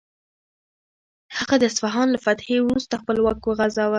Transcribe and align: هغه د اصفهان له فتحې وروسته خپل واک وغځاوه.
هغه 1.37 1.55
د 1.59 1.63
اصفهان 1.71 2.07
له 2.11 2.19
فتحې 2.25 2.57
وروسته 2.61 2.93
خپل 3.01 3.17
واک 3.21 3.41
وغځاوه. 3.45 3.89